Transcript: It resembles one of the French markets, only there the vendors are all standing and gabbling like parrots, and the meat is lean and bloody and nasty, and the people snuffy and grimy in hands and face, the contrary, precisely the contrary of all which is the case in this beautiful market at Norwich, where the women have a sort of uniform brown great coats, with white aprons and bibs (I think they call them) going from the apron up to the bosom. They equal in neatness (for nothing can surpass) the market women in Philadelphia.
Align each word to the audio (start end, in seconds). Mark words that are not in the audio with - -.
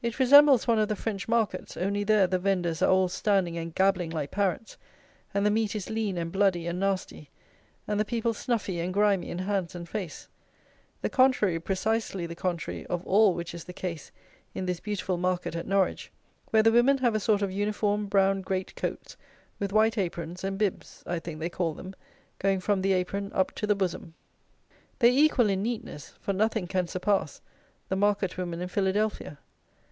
It 0.00 0.20
resembles 0.20 0.68
one 0.68 0.78
of 0.78 0.86
the 0.88 0.94
French 0.94 1.26
markets, 1.26 1.76
only 1.76 2.04
there 2.04 2.28
the 2.28 2.38
vendors 2.38 2.82
are 2.82 2.88
all 2.90 3.08
standing 3.08 3.58
and 3.58 3.74
gabbling 3.74 4.10
like 4.10 4.30
parrots, 4.30 4.78
and 5.34 5.44
the 5.44 5.50
meat 5.50 5.74
is 5.74 5.90
lean 5.90 6.16
and 6.16 6.30
bloody 6.30 6.68
and 6.68 6.78
nasty, 6.78 7.30
and 7.88 7.98
the 7.98 8.04
people 8.04 8.32
snuffy 8.32 8.78
and 8.78 8.94
grimy 8.94 9.28
in 9.28 9.40
hands 9.40 9.74
and 9.74 9.88
face, 9.88 10.28
the 11.02 11.10
contrary, 11.10 11.58
precisely 11.58 12.26
the 12.26 12.36
contrary 12.36 12.86
of 12.86 13.04
all 13.08 13.34
which 13.34 13.52
is 13.52 13.64
the 13.64 13.72
case 13.72 14.12
in 14.54 14.66
this 14.66 14.78
beautiful 14.78 15.16
market 15.16 15.56
at 15.56 15.66
Norwich, 15.66 16.12
where 16.50 16.62
the 16.62 16.70
women 16.72 16.98
have 16.98 17.16
a 17.16 17.20
sort 17.20 17.42
of 17.42 17.50
uniform 17.50 18.06
brown 18.06 18.40
great 18.40 18.76
coats, 18.76 19.16
with 19.58 19.72
white 19.72 19.98
aprons 19.98 20.44
and 20.44 20.58
bibs 20.58 21.02
(I 21.06 21.18
think 21.18 21.40
they 21.40 21.50
call 21.50 21.74
them) 21.74 21.92
going 22.38 22.60
from 22.60 22.82
the 22.82 22.92
apron 22.92 23.32
up 23.32 23.50
to 23.56 23.66
the 23.66 23.74
bosom. 23.74 24.14
They 25.00 25.10
equal 25.10 25.50
in 25.50 25.62
neatness 25.64 26.14
(for 26.20 26.32
nothing 26.32 26.68
can 26.68 26.86
surpass) 26.86 27.40
the 27.88 27.96
market 27.96 28.38
women 28.38 28.60
in 28.60 28.68
Philadelphia. 28.68 29.40